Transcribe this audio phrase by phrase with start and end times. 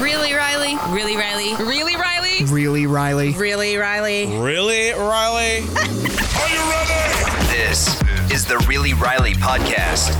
[0.00, 0.76] Really, Riley?
[0.90, 1.54] Really, Riley?
[1.56, 2.44] Really, Riley?
[2.44, 3.32] Really, Riley?
[3.32, 4.26] Really, Riley?
[4.26, 5.58] Really, Riley?
[5.62, 7.46] Are you ready?
[7.48, 10.12] This is the Really Riley podcast.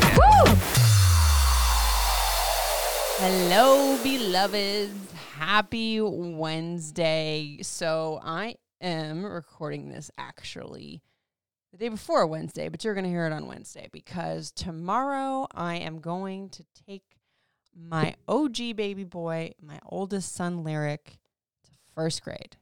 [3.19, 5.13] Hello, beloveds.
[5.35, 7.59] Happy Wednesday.
[7.61, 11.03] So, I am recording this actually
[11.73, 15.77] the day before Wednesday, but you're going to hear it on Wednesday because tomorrow I
[15.77, 17.03] am going to take
[17.77, 21.19] my OG baby boy, my oldest son, Lyric,
[21.65, 22.57] to first grade.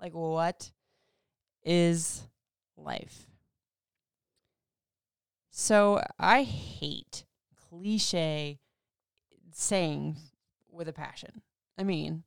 [0.00, 0.70] like, what
[1.64, 2.22] is
[2.76, 3.26] life?
[5.50, 7.24] So, I hate
[7.68, 8.58] cliche
[9.52, 10.32] sayings
[10.70, 11.42] with a passion.
[11.78, 12.24] I mean,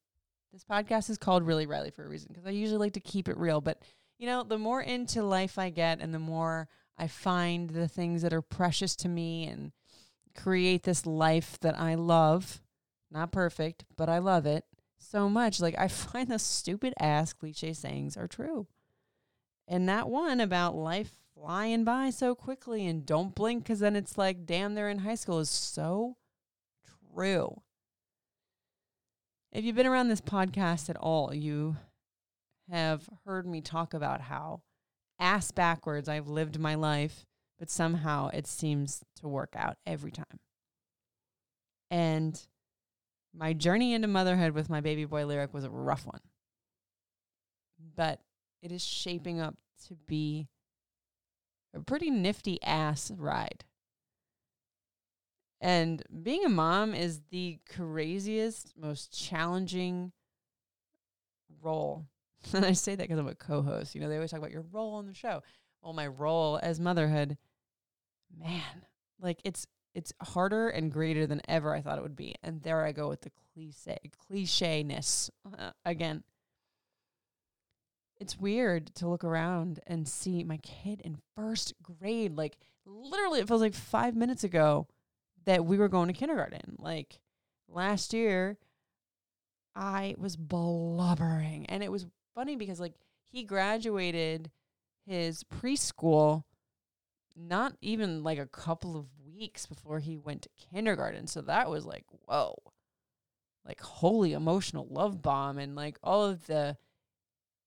[0.51, 3.27] this podcast is called Really Riley for a reason because I usually like to keep
[3.27, 3.61] it real.
[3.61, 3.83] But,
[4.17, 6.67] you know, the more into life I get and the more
[6.97, 9.71] I find the things that are precious to me and
[10.35, 12.61] create this life that I love,
[13.11, 14.65] not perfect, but I love it
[14.97, 15.59] so much.
[15.59, 18.67] Like, I find the stupid ass cliche sayings are true.
[19.67, 24.17] And that one about life flying by so quickly and don't blink because then it's
[24.17, 26.17] like, damn, they're in high school is so
[27.13, 27.61] true.
[29.51, 31.77] If you've been around this podcast at all, you
[32.69, 34.61] have heard me talk about how
[35.19, 37.25] ass backwards I've lived my life,
[37.59, 40.39] but somehow it seems to work out every time.
[41.91, 42.39] And
[43.33, 46.21] my journey into motherhood with my baby boy Lyric was a rough one.
[47.95, 48.21] But
[48.61, 49.55] it is shaping up
[49.87, 50.47] to be
[51.73, 53.65] a pretty nifty ass ride.
[55.61, 60.13] And being a mom is the craziest, most challenging
[61.61, 62.05] role.
[62.53, 63.93] And I say that because I'm a co host.
[63.93, 65.41] You know, they always talk about your role on the show.
[65.81, 67.37] Well, my role as motherhood,
[68.37, 68.85] man,
[69.19, 72.35] like it's it's harder and greater than ever I thought it would be.
[72.43, 73.97] And there I go with the cliche
[74.27, 76.23] cliche-ness uh, again.
[78.19, 82.35] It's weird to look around and see my kid in first grade.
[82.37, 84.87] Like literally, it feels like five minutes ago
[85.45, 86.75] that we were going to kindergarten.
[86.77, 87.19] Like
[87.67, 88.57] last year,
[89.75, 91.65] I was blubbering.
[91.67, 92.95] And it was funny because, like,
[93.31, 94.51] he graduated
[95.05, 96.43] his preschool
[97.35, 101.27] not even like a couple of weeks before he went to kindergarten.
[101.27, 102.55] So that was like, whoa,
[103.65, 105.57] like, holy emotional love bomb.
[105.57, 106.77] And like all of the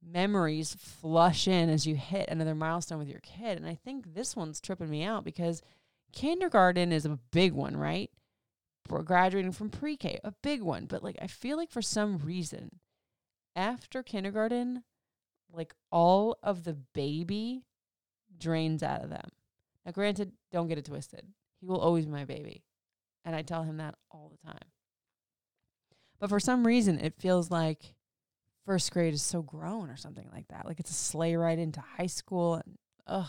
[0.05, 3.57] memories flush in as you hit another milestone with your kid.
[3.57, 5.63] And I think this one's tripping me out because
[6.13, 8.11] kindergarten is a big one, right?
[8.87, 10.87] For graduating from pre K, a big one.
[10.87, 12.81] But like, I feel like for some reason,
[13.55, 14.83] after kindergarten,
[15.53, 17.65] like all of the baby
[18.37, 19.31] drains out of them.
[19.85, 21.27] Now, granted, don't get it twisted.
[21.61, 22.65] He will always be my baby.
[23.25, 24.69] And I tell him that all the time.
[26.21, 27.95] But for some reason, it feels like
[28.65, 30.67] first grade is so grown or something like that.
[30.67, 33.29] Like it's a sleigh ride into high school and, ugh,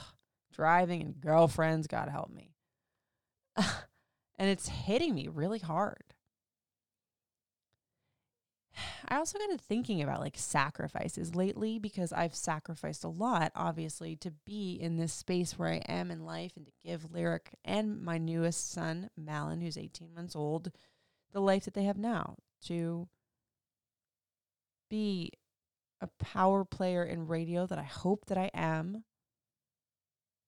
[0.53, 1.87] driving and girlfriends.
[1.87, 2.53] God help me.
[3.57, 6.12] and it's hitting me really hard.
[9.07, 14.15] I also got to thinking about like sacrifices lately because I've sacrificed a lot, obviously,
[14.17, 18.01] to be in this space where I am in life and to give Lyric and
[18.01, 20.71] my newest son, Malin, who's 18 months old,
[21.31, 23.07] the life that they have now to
[24.89, 25.31] be
[26.01, 29.03] a power player in radio that I hope that I am.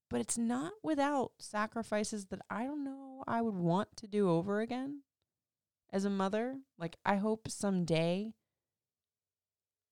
[0.09, 4.61] But it's not without sacrifices that I don't know I would want to do over
[4.61, 5.01] again
[5.91, 6.57] as a mother.
[6.77, 8.33] Like, I hope someday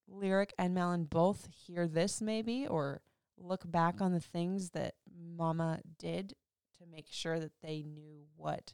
[0.07, 3.01] Lyric and Malin both hear this, maybe, or
[3.37, 4.95] look back on the things that
[5.35, 6.35] mama did
[6.77, 8.73] to make sure that they knew what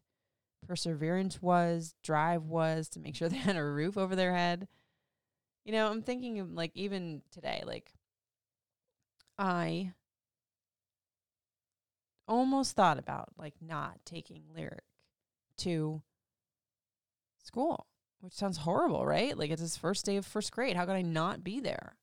[0.68, 4.68] perseverance was, drive was, to make sure they had a roof over their head.
[5.66, 7.94] You know, I'm thinking of like even today, like,
[9.38, 9.94] I
[12.28, 14.84] almost thought about like not taking Lyric
[15.58, 16.02] to
[17.50, 17.88] school,
[18.22, 19.36] which sounds horrible, right?
[19.38, 20.76] Like it's his first day of first grade.
[20.76, 21.98] How could I not be there?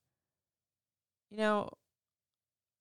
[1.31, 1.70] You know,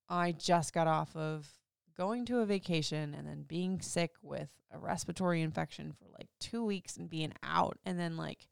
[0.10, 1.48] I just got off of
[1.96, 6.66] going to a vacation and then being sick with a respiratory infection for like two
[6.66, 8.48] weeks and being out and then like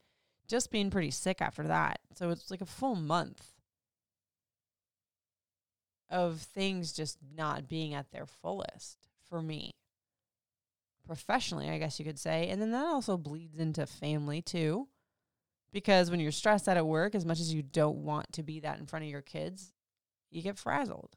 [0.48, 1.98] just being pretty sick after that.
[2.14, 3.44] So it's like a full month
[6.08, 9.72] of things just not being at their fullest for me.
[11.06, 12.48] Professionally, I guess you could say.
[12.48, 14.88] And then that also bleeds into family too.
[15.72, 18.60] Because when you're stressed out at work, as much as you don't want to be
[18.60, 19.72] that in front of your kids,
[20.30, 21.16] you get frazzled.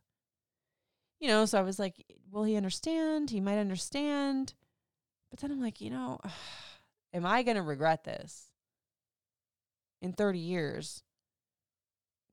[1.20, 3.30] You know, so I was like, will he understand?
[3.30, 4.54] He might understand.
[5.30, 6.20] But then I'm like, you know,
[7.14, 8.48] am I going to regret this
[10.02, 11.04] in 30 years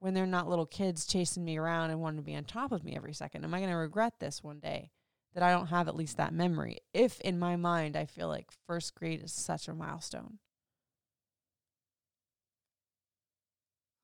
[0.00, 2.84] when they're not little kids chasing me around and wanting to be on top of
[2.84, 3.44] me every second?
[3.44, 4.90] Am I going to regret this one day
[5.34, 6.78] that I don't have at least that memory?
[6.92, 10.38] If in my mind I feel like first grade is such a milestone.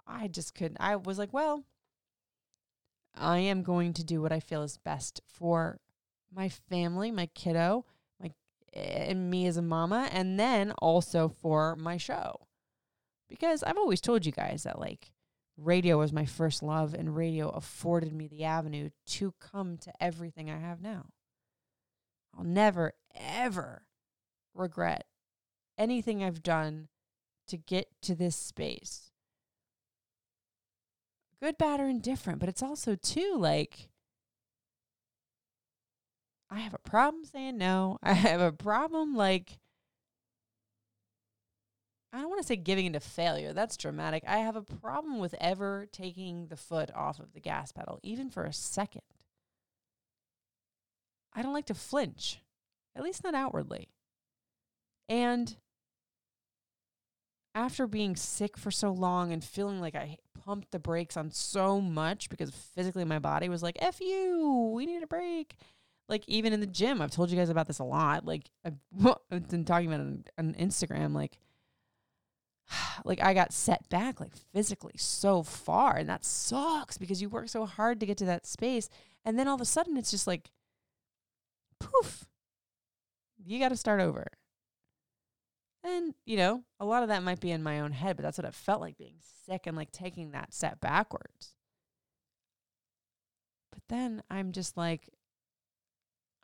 [0.06, 0.78] I just couldn't.
[0.80, 1.64] I was like, well,
[3.14, 5.78] I am going to do what I feel is best for
[6.34, 7.84] my family, my kiddo,
[8.20, 8.32] my
[8.72, 12.46] and me as a mama, and then also for my show.
[13.28, 15.12] Because I've always told you guys that like
[15.56, 20.50] radio was my first love and radio afforded me the avenue to come to everything
[20.50, 21.06] I have now.
[22.36, 23.82] I'll never ever
[24.54, 25.06] regret
[25.76, 26.88] anything I've done
[27.48, 29.10] to get to this space
[31.40, 32.38] good, bad, or indifferent.
[32.38, 33.88] But it's also too like
[36.50, 37.98] I have a problem saying no.
[38.02, 39.58] I have a problem like
[42.12, 43.52] I don't want to say giving into failure.
[43.52, 44.24] That's dramatic.
[44.26, 48.30] I have a problem with ever taking the foot off of the gas pedal, even
[48.30, 49.02] for a second.
[51.32, 52.40] I don't like to flinch,
[52.96, 53.88] at least not outwardly.
[55.08, 55.56] And
[57.54, 61.80] after being sick for so long and feeling like I pumped the brakes on so
[61.80, 65.56] much because physically my body was like, F you, we need a break.
[66.08, 68.24] Like, even in the gym, I've told you guys about this a lot.
[68.24, 68.74] Like, I've,
[69.48, 71.14] been talking about it on, on Instagram.
[71.14, 71.38] Like,
[73.04, 77.48] like I got set back like physically so far and that sucks because you work
[77.48, 78.88] so hard to get to that space
[79.24, 80.50] and then all of a sudden it's just like
[81.80, 82.26] poof
[83.42, 84.26] you got to start over
[85.82, 88.38] and, you know, a lot of that might be in my own head, but that's
[88.38, 89.16] what it felt like being
[89.46, 91.54] sick and like taking that step backwards.
[93.72, 95.08] But then I'm just like,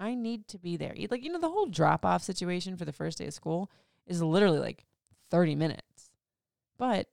[0.01, 0.95] I need to be there.
[1.11, 3.71] Like, you know, the whole drop off situation for the first day of school
[4.07, 4.87] is literally like
[5.31, 6.11] 30 minutes.
[6.79, 7.09] But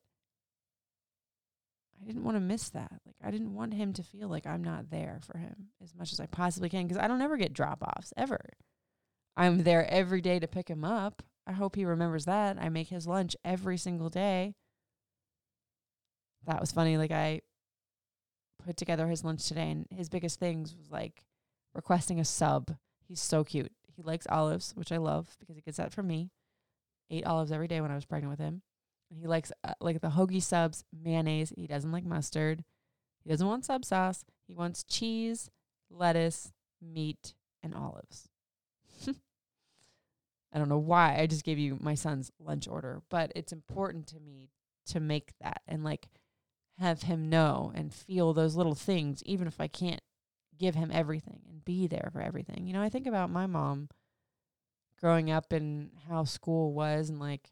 [2.03, 3.00] I didn't want to miss that.
[3.05, 6.11] Like, I didn't want him to feel like I'm not there for him as much
[6.11, 8.39] as I possibly can because I don't ever get drop offs ever.
[9.38, 11.23] I'm there every day to pick him up.
[11.47, 12.57] I hope he remembers that.
[12.59, 14.55] I make his lunch every single day.
[16.45, 16.97] That was funny.
[16.97, 17.41] Like I
[18.65, 21.23] put together his lunch today and his biggest things was like
[21.73, 22.75] requesting a sub.
[23.07, 23.71] He's so cute.
[23.95, 26.31] He likes olives, which I love because he gets that from me.
[27.09, 28.61] Ate olives every day when I was pregnant with him.
[29.09, 31.53] He likes uh, like the hoagie subs, mayonnaise.
[31.55, 32.63] He doesn't like mustard.
[33.23, 34.25] He doesn't want sub sauce.
[34.47, 35.50] He wants cheese,
[35.89, 36.51] lettuce,
[36.81, 38.27] meat, and olives.
[39.07, 41.17] I don't know why.
[41.19, 44.50] I just gave you my son's lunch order, but it's important to me
[44.88, 46.07] to make that and like
[46.79, 50.01] have him know and feel those little things, even if I can't
[50.57, 52.67] give him everything and be there for everything.
[52.67, 53.89] You know, I think about my mom
[54.99, 57.49] growing up and how school was, and like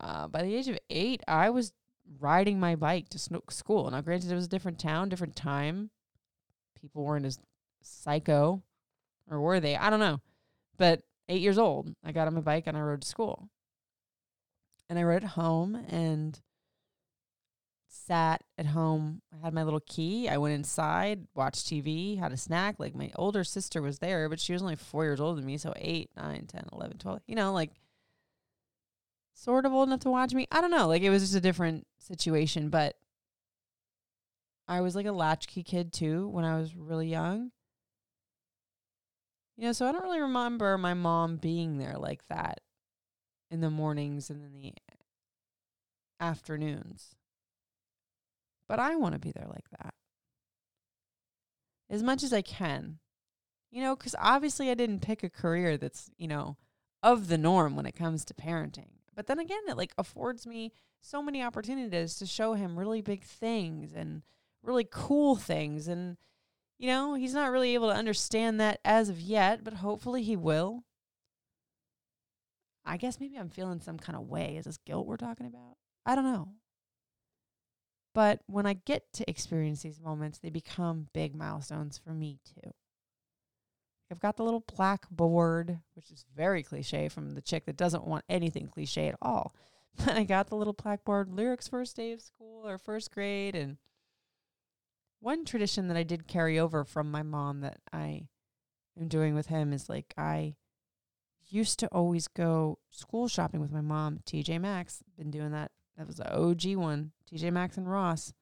[0.00, 1.72] uh, by the age of eight, I was
[2.18, 3.90] riding my bike to school.
[3.90, 5.90] Now, granted, it was a different town, different time.
[6.80, 7.38] People weren't as
[7.82, 8.62] psycho,
[9.30, 9.76] or were they?
[9.76, 10.20] I don't know.
[10.76, 13.48] But eight years old, I got on my bike and I rode to school.
[14.88, 16.40] And I rode home and
[17.86, 19.22] sat at home.
[19.32, 20.28] I had my little key.
[20.28, 22.76] I went inside, watched TV, had a snack.
[22.78, 25.58] Like my older sister was there, but she was only four years older than me.
[25.58, 27.20] So eight, nine, ten, eleven, twelve.
[27.26, 27.70] You know, like
[29.40, 30.46] sort of old enough to watch me.
[30.52, 30.86] I don't know.
[30.86, 32.68] Like it was just a different situation.
[32.68, 32.96] But
[34.68, 37.50] I was like a latchkey kid too when I was really young.
[39.56, 42.60] You know, so I don't really remember my mom being there like that
[43.50, 44.72] in the mornings and in the
[46.18, 47.16] afternoons.
[48.68, 49.94] But I want to be there like that
[51.90, 52.98] as much as I can.
[53.70, 56.56] You know, because obviously I didn't pick a career that's, you know,
[57.02, 58.99] of the norm when it comes to parenting.
[59.14, 63.24] But then again, it like affords me so many opportunities to show him really big
[63.24, 64.22] things and
[64.62, 66.16] really cool things and
[66.78, 70.34] you know, he's not really able to understand that as of yet, but hopefully he
[70.34, 70.84] will.
[72.86, 74.56] I guess maybe I'm feeling some kind of way.
[74.56, 75.76] Is this guilt we're talking about?
[76.06, 76.54] I don't know.
[78.14, 82.70] But when I get to experience these moments, they become big milestones for me too.
[84.10, 88.24] I've got the little blackboard, which is very cliche from the chick that doesn't want
[88.28, 89.54] anything cliche at all.
[89.96, 93.56] But I got the little blackboard Lyric's first day of school or first grade.
[93.56, 93.76] And
[95.18, 98.28] one tradition that I did carry over from my mom that I
[98.98, 100.54] am doing with him is like I
[101.48, 105.02] used to always go school shopping with my mom, TJ Maxx.
[105.18, 105.72] Been doing that.
[105.98, 107.10] That was the OG one.
[107.30, 108.32] TJ Maxx and Ross.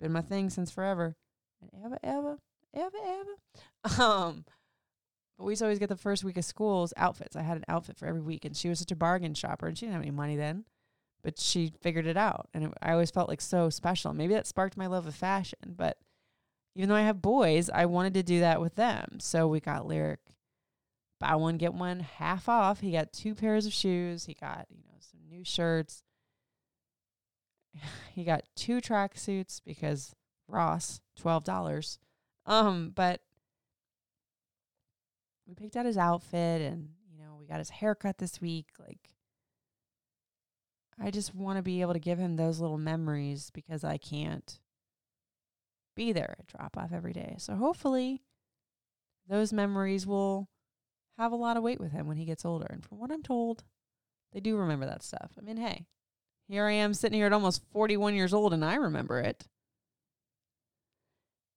[0.00, 1.16] Been my thing since forever.
[1.60, 2.38] And ever, ever,
[2.74, 4.02] ever, ever.
[4.02, 4.44] Um,
[5.38, 7.36] but we used to always get the first week of school's outfits.
[7.36, 9.78] I had an outfit for every week, and she was such a bargain shopper, and
[9.78, 10.64] she didn't have any money then,
[11.22, 14.12] but she figured it out, and it, I always felt like so special.
[14.12, 15.98] Maybe that sparked my love of fashion, but
[16.74, 19.18] even though I have boys, I wanted to do that with them.
[19.20, 20.20] So we got Lyric
[21.18, 22.80] buy one get one half off.
[22.80, 24.26] He got two pairs of shoes.
[24.26, 26.02] He got you know some new shirts.
[28.14, 30.14] he got two track suits because
[30.46, 31.98] Ross twelve dollars.
[32.46, 33.20] Um, but
[35.48, 38.68] we picked out his outfit and you know we got his haircut this week.
[38.78, 39.10] Like
[41.00, 44.60] I just want to be able to give him those little memories because I can't
[45.96, 47.36] be there at drop off every day.
[47.38, 48.22] So hopefully
[49.28, 50.48] those memories will
[51.16, 52.66] have a lot of weight with him when he gets older.
[52.68, 53.64] And from what I'm told,
[54.32, 55.32] they do remember that stuff.
[55.38, 55.86] I mean, hey,
[56.46, 59.46] here I am sitting here at almost 41 years old and I remember it.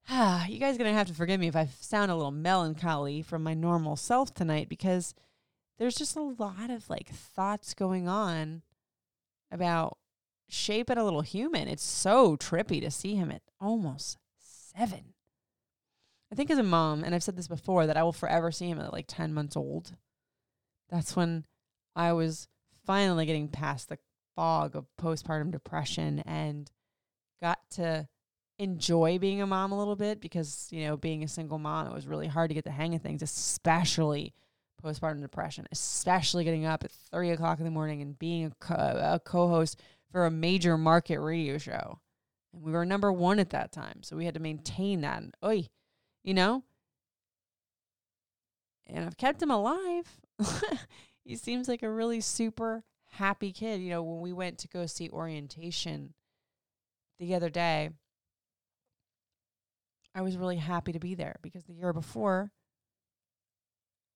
[0.48, 3.22] you guys are going to have to forgive me if I sound a little melancholy
[3.22, 5.14] from my normal self tonight because
[5.78, 8.62] there's just a lot of like thoughts going on
[9.52, 9.98] about
[10.48, 11.68] shaping a little human.
[11.68, 15.14] It's so trippy to see him at almost seven.
[16.32, 18.70] I think as a mom, and I've said this before, that I will forever see
[18.70, 19.94] him at like 10 months old.
[20.90, 21.46] That's when
[21.96, 22.48] I was
[22.86, 23.98] finally getting past the
[24.36, 26.72] fog of postpartum depression and
[27.42, 28.08] got to
[28.62, 31.94] enjoy being a mom a little bit because, you know, being a single mom, it
[31.94, 34.36] was really hard to get the hang of things, especially
[34.84, 38.76] postpartum depression, especially getting up at three o'clock in the morning and being a, co-
[38.76, 42.00] a co-host for a major market radio show.
[42.54, 44.04] And we were number one at that time.
[44.04, 45.24] So we had to maintain that.
[45.24, 45.68] And, oy,
[46.24, 46.64] you know?
[48.86, 50.20] And I've kept him alive.
[51.26, 53.82] he seems like a really super happy kid.
[53.82, 56.14] You know, when we went to go see orientation
[57.20, 57.90] the other day,
[60.14, 62.52] I was really happy to be there because the year before,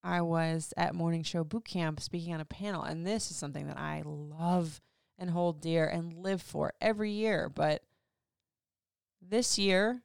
[0.03, 2.83] I was at morning show boot camp speaking on a panel.
[2.83, 4.81] And this is something that I love
[5.17, 7.49] and hold dear and live for every year.
[7.49, 7.81] But
[9.21, 10.03] this year,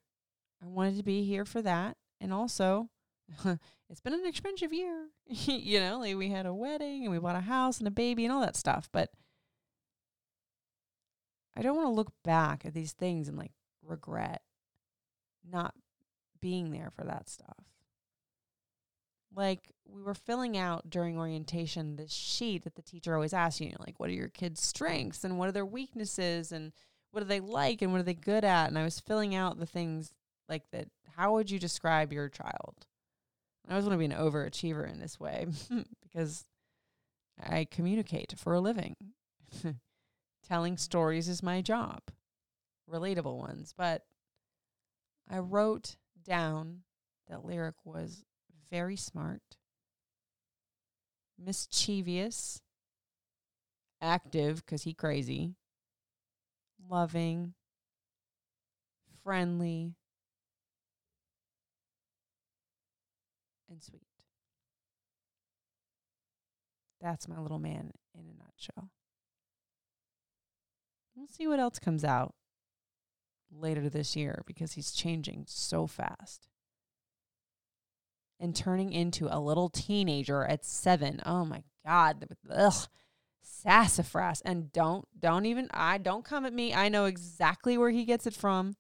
[0.63, 1.97] I wanted to be here for that.
[2.21, 2.89] And also,
[3.91, 5.09] it's been an expensive year.
[5.27, 8.25] you know, like we had a wedding and we bought a house and a baby
[8.25, 8.89] and all that stuff.
[8.93, 9.11] But
[11.57, 14.43] I don't want to look back at these things and like regret
[15.49, 15.75] not
[16.41, 17.65] being there for that stuff.
[19.35, 23.73] Like we were filling out during orientation this sheet that the teacher always asks you,
[23.79, 26.73] like, what are your kids' strengths and what are their weaknesses and
[27.13, 28.69] what do they like and what are they good at?
[28.69, 30.13] And I was filling out the things
[30.49, 30.89] like that.
[31.17, 32.87] How would you describe your child?
[33.69, 35.47] I always want to be an overachiever in this way
[36.03, 36.45] because
[37.41, 38.97] I communicate for a living.
[40.49, 42.01] Telling stories is my job,
[42.91, 43.73] relatable ones.
[43.77, 44.05] But
[45.31, 46.83] I wrote down
[47.29, 48.25] that Lyric was
[48.71, 49.43] very smart,
[51.39, 52.61] mischievous,
[54.01, 55.55] active because he crazy,
[56.89, 57.55] loving,
[59.23, 59.95] friendly,
[63.69, 64.03] and sweet.
[67.01, 68.91] That's my little man in a nutshell.
[71.15, 72.35] We'll see what else comes out
[73.51, 76.49] later this year because he's changing so fast.
[78.39, 81.21] And turning into a little teenager at seven.
[81.27, 82.27] Oh my God.
[82.51, 82.87] Ugh.
[83.43, 84.41] Sassafras.
[84.43, 86.73] And don't, don't even, I don't come at me.
[86.73, 88.77] I know exactly where he gets it from.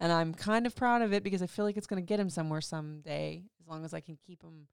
[0.00, 2.20] And I'm kind of proud of it because I feel like it's going to get
[2.20, 4.68] him somewhere someday as long as I can keep him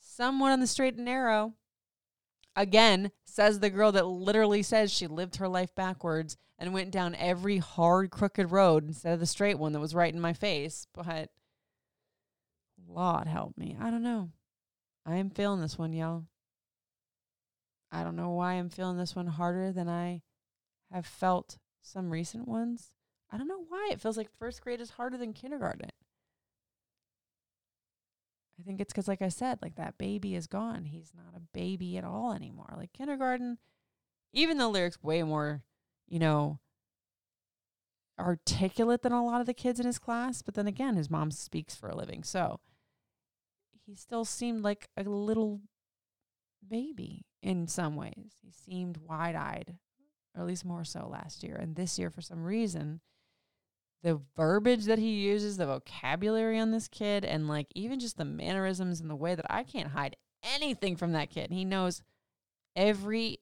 [0.00, 1.54] somewhat on the straight and narrow.
[2.56, 7.14] Again, says the girl that literally says she lived her life backwards and went down
[7.14, 10.86] every hard, crooked road instead of the straight one that was right in my face.
[10.92, 11.30] But
[12.86, 13.76] Lord help me.
[13.80, 14.30] I don't know.
[15.06, 16.24] I am feeling this one, y'all.
[17.90, 20.22] I don't know why I'm feeling this one harder than I
[20.92, 22.92] have felt some recent ones.
[23.32, 23.90] I don't know why.
[23.92, 25.90] It feels like first grade is harder than kindergarten.
[28.60, 30.84] I think it's because, like I said, like that baby is gone.
[30.84, 32.74] He's not a baby at all anymore.
[32.76, 33.58] Like kindergarten,
[34.32, 35.62] even though Lyric's way more,
[36.06, 36.58] you know,
[38.18, 40.42] articulate than a lot of the kids in his class.
[40.42, 42.60] But then again, his mom speaks for a living, so
[43.86, 45.62] he still seemed like a little
[46.68, 48.34] baby in some ways.
[48.42, 49.78] He seemed wide eyed,
[50.34, 51.56] or at least more so last year.
[51.56, 53.00] And this year, for some reason,
[54.02, 58.24] the verbiage that he uses, the vocabulary on this kid, and like even just the
[58.24, 61.50] mannerisms and the way that I can't hide anything from that kid.
[61.50, 62.02] He knows
[62.74, 63.38] every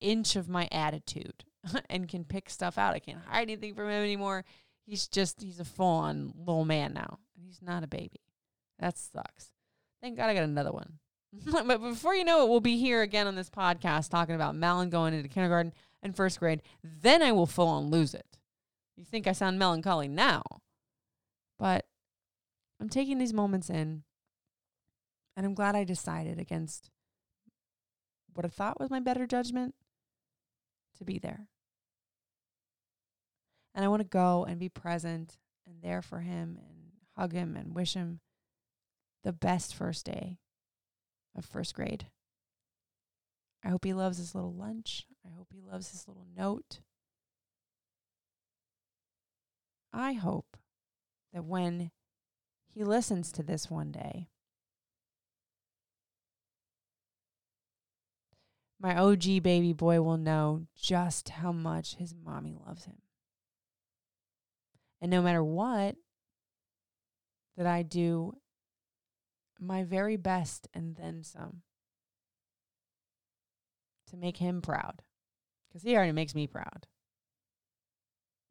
[0.00, 1.44] inch of my attitude
[1.90, 2.94] and can pick stuff out.
[2.94, 4.44] I can't hide anything from him anymore.
[4.84, 7.18] He's just, he's a full on little man now.
[7.34, 8.20] He's not a baby.
[8.80, 9.52] That sucks.
[10.02, 10.94] Thank God I got another one.
[11.46, 14.90] but before you know it, we'll be here again on this podcast talking about Malin
[14.90, 16.62] going into kindergarten and first grade.
[16.82, 18.26] Then I will full on lose it.
[19.02, 20.44] You think I sound melancholy now,
[21.58, 21.86] but
[22.80, 24.04] I'm taking these moments in,
[25.36, 26.88] and I'm glad I decided against
[28.32, 29.74] what I thought was my better judgment
[30.98, 31.48] to be there.
[33.74, 37.56] And I want to go and be present and there for him and hug him
[37.56, 38.20] and wish him
[39.24, 40.38] the best first day
[41.36, 42.06] of first grade.
[43.64, 45.06] I hope he loves his little lunch.
[45.26, 46.82] I hope he loves his little note.
[49.92, 50.56] I hope
[51.32, 51.90] that when
[52.66, 54.28] he listens to this one day,
[58.80, 63.02] my OG baby boy will know just how much his mommy loves him.
[65.00, 65.96] And no matter what,
[67.56, 68.34] that I do
[69.60, 71.62] my very best and then some
[74.08, 75.02] to make him proud.
[75.68, 76.86] Because he already makes me proud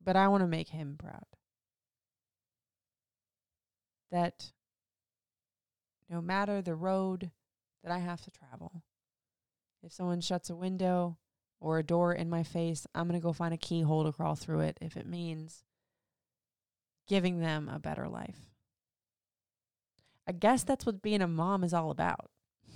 [0.04, 1.26] but I want to make him proud.
[4.12, 4.52] That
[6.10, 7.32] no matter the road
[7.84, 8.84] that I have to travel,
[9.84, 11.18] if someone shuts a window
[11.60, 14.36] or a door in my face, I'm going to go find a keyhole to crawl
[14.36, 15.64] through it if it means
[17.08, 18.52] giving them a better life.
[20.28, 22.30] I guess that's what being a mom is all about.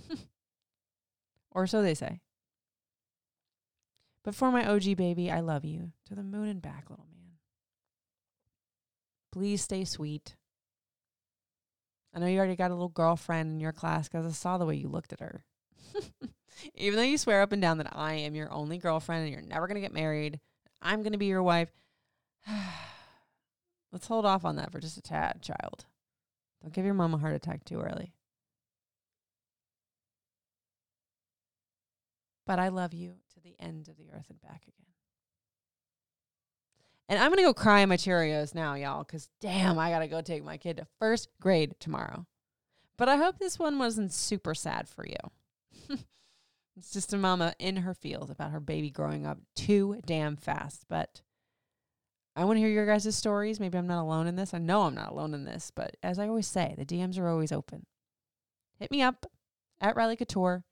[1.52, 2.22] or so they say.
[4.26, 7.34] But for my OG baby, I love you to the moon and back, little man.
[9.32, 10.36] Please stay sweet.
[12.12, 14.66] I know you already got a little girlfriend in your class because I saw the
[14.66, 15.46] way you looked at her.
[16.74, 19.42] Even though you swear up and down that I am your only girlfriend and you're
[19.42, 20.40] never going to get married,
[20.82, 21.70] I'm going to be your wife.
[23.92, 25.86] Let's hold off on that for just a tad, child.
[26.64, 28.14] Don't give your mom a heart attack too early.
[32.48, 34.86] But I love you to the end of the earth and back again.
[37.08, 40.08] And I'm going to go cry my Cheerios now, y'all, because damn, I got to
[40.08, 42.26] go take my kid to first grade tomorrow.
[42.98, 45.98] But I hope this one wasn't super sad for you.
[46.78, 50.86] it's just a mama in her feels about her baby growing up too damn fast.
[50.90, 51.22] But
[52.36, 53.60] I want to hear your guys' stories.
[53.60, 54.54] Maybe I'm not alone in this.
[54.54, 55.72] I know I'm not alone in this.
[55.76, 57.86] But as I always say, the DMs are always open.
[58.80, 59.26] Hit me up
[59.80, 60.64] at Riley Couture,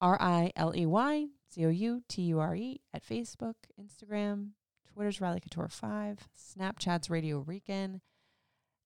[0.00, 4.52] R I L E Y C O U T U R E, at Facebook, Instagram,
[4.90, 8.00] Twitter's Riley Couture 5, Snapchat's Radio Rican,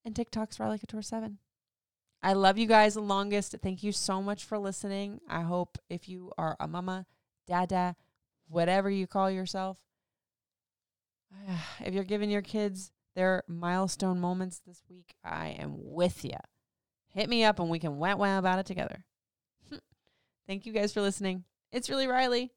[0.05, 1.39] and TikTok's Riley Couture 7.
[2.25, 3.55] I love you guys the longest.
[3.63, 5.21] Thank you so much for listening.
[5.29, 7.07] I hope if you are a mama,
[7.47, 7.95] dada,
[8.49, 9.79] whatever you call yourself,
[11.81, 16.39] if you're giving your kids their milestone moments this week, I am with you.
[17.11, 19.05] Hit me up and we can wham wham about it together.
[20.49, 21.45] Thank you guys for listening.
[21.73, 22.53] It's really Riley.